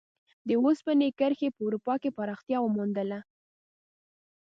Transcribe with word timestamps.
د 0.47 0.49
اوسپنې 0.63 1.09
کرښې 1.19 1.49
په 1.55 1.61
اروپا 1.67 1.93
کې 2.01 2.15
پراختیا 2.17 2.57
وموندله. 2.61 3.19